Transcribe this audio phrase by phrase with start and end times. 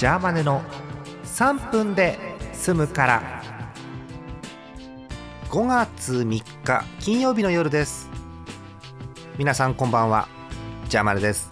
[0.00, 0.62] ジャーマネの
[1.24, 2.18] 3分で
[2.54, 3.42] 済むから。
[5.50, 8.08] 5月3日金曜日の夜です。
[9.36, 10.26] 皆さんこんばんは。
[10.88, 11.50] ジャーマネです。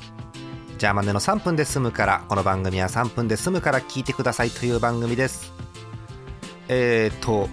[0.79, 5.53] ジャーマネの3分で済むからこの番組は3分で済むから聞いてくださいという番組です。
[6.69, 7.51] えーと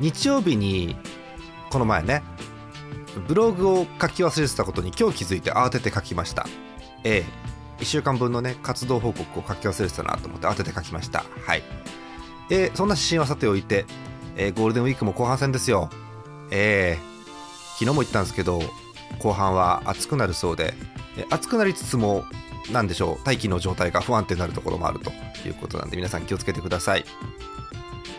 [0.00, 0.96] 日曜日に
[1.68, 2.22] この前ね
[3.28, 6.46] ブログを書き忘れてたことに今日気づいて慌てて書きました。
[7.04, 7.49] ええ
[7.80, 11.24] 1週間分のね活動報告を書き忘れてたなと思って慌てて書きました。
[11.46, 11.62] はい。
[12.50, 13.86] えー、そんな指針はさておいて、
[14.36, 15.90] えー、ゴールデンウィークも後半戦ですよ。
[16.50, 17.10] ええ
[17.78, 18.60] 昨日も言ったんですけど
[19.20, 20.74] 後半は暑くなるそうで、
[21.16, 22.24] え暑くなりつつも
[22.70, 25.10] 何でしょう大気の状態が不安定になるところもあると
[25.46, 27.04] いうことなんで皆さん気をつけてください。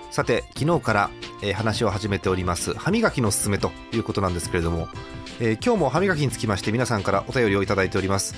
[0.09, 1.09] さて昨日から、
[1.41, 4.89] えー、話を始めております歯磨きのおすすめということなんですけれども、
[5.39, 8.35] えー、今日も歯磨きにつきまして皆さんからお便りをいただいております、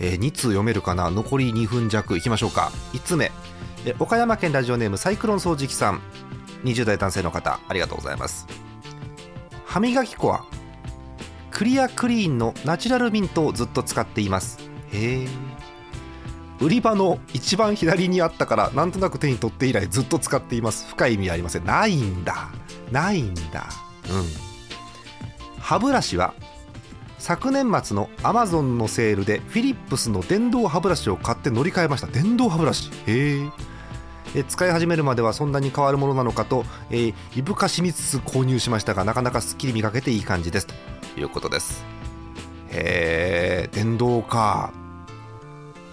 [0.00, 1.10] えー、2通読めるかな？
[1.10, 2.16] 残り2分弱。
[2.16, 2.72] いきましょうか。
[2.92, 3.32] 1つ目、
[3.84, 6.00] え、岡山県ラジオネームサイクロン掃除機さん。
[6.64, 7.60] 20代男性の方。
[7.68, 8.46] ありがとうございます。
[9.64, 10.44] 歯磨き粉は
[11.50, 14.58] クリアクリーンのナチュラルミントをずっと使っています。
[14.92, 15.28] へえ。
[16.60, 20.86] 売り場の一番左にあったからなんとなく手に取って以来ずっと使っています。
[20.88, 21.64] 深い意味ありません。
[21.64, 22.48] ないんだ。
[22.90, 23.66] ないんだ。
[24.10, 25.60] うん。
[25.60, 26.34] 歯ブラシは
[27.18, 32.06] 昨年末のアマゾンのセールでフィリップスの電動歯ブラシを買って乗り換えました。
[32.06, 32.90] 電動歯ブラシ。
[33.06, 33.40] へ
[34.34, 40.66] え使い始めるまではそんなに変わるものなのかと、えー、いぶかしみつつ購入しましたがなかなかすっきり磨けていい感じです。
[40.66, 40.74] と
[41.18, 41.84] いうことです。
[42.70, 44.72] へえ電動か。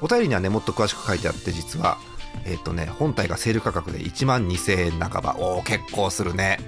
[0.01, 1.97] お便りにはねもっと詳しく書いてあって実は
[2.45, 5.35] えっ、ー、とね本体がセール価格で1万2000円半ば。
[5.39, 6.59] おお結構するね。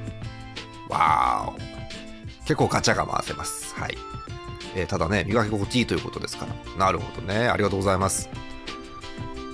[0.89, 1.74] わーお。
[2.45, 3.75] 結構ガチャが回せます。
[3.75, 3.97] はい、
[4.75, 6.85] えー、ただね磨き心地いいということですから。
[6.85, 7.47] なるほどね。
[7.47, 8.29] ありがとうございます。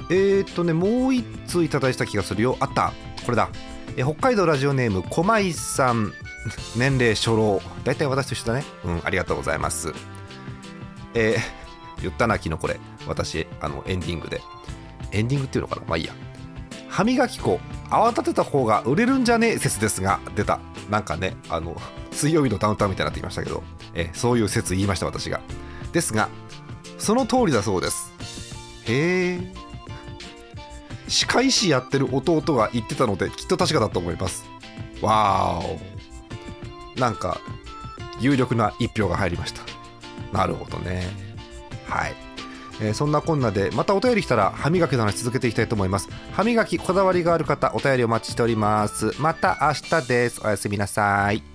[0.10, 2.58] えっ、とねもう1通いただいた気がするよ。
[2.60, 2.94] あった。
[3.26, 3.50] これだ、
[3.98, 6.14] え北海道ラジオネーム駒井さん。
[6.76, 7.62] 年齢初老。
[7.84, 8.66] 大体私と一緒だね。
[8.84, 9.94] うんありがとうございます。
[11.14, 11.62] えー
[12.02, 12.80] 言ったな、昨日これ。
[13.08, 14.42] 私、あの、エンディングで。
[15.12, 15.84] エンディングっていうのかな。
[15.88, 16.14] まあいいや。
[16.90, 17.60] 歯磨き粉、
[17.90, 19.50] 泡立てた方が売れるんじゃね？
[19.50, 20.60] え説ですが、出た。
[20.92, 21.82] なんかね、あの、
[22.12, 23.64] 水曜日のダウンタウンみたいになってきましたけど、
[23.96, 25.40] えそういう説言いました、私が。
[25.94, 26.30] ですが、
[27.00, 28.12] その通りだそうです。
[28.86, 29.54] へえ。
[31.08, 34.46] 歯科医師やってる弟が言ってたので、きっと確かだと思います。
[35.02, 35.66] わー
[36.98, 37.00] お。
[37.00, 37.40] なんか、
[38.20, 39.62] 有力な一票が入りました。
[40.38, 41.08] なるほどね。
[41.88, 42.16] はい、
[42.82, 46.10] えー、そんなこんなでまたお便り来たら歯磨きの話続けていきたいと思います。
[46.34, 49.14] 歯磨きこだわりがある方お便りお待ちしております。
[49.20, 50.42] また明日です。
[50.44, 51.51] おやすみなさい。